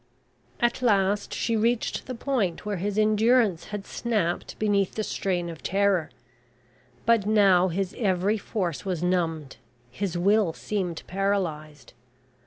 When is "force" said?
8.39-8.83